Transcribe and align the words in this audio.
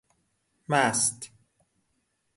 مست 0.69 1.29